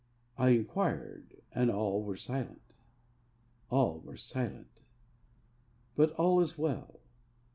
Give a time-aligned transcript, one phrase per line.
[0.35, 2.73] I inquired, and all were silent!
[3.69, 4.79] All were silent!
[5.95, 7.01] but all is well.